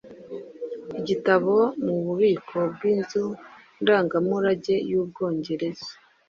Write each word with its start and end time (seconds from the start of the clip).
i 0.97 0.99
gitabo 1.07 1.55
mu 1.85 1.95
bubiko 2.05 2.57
bwinzu 2.73 3.23
ndangamurage 3.81 4.75
yUbwongereza 4.91 5.89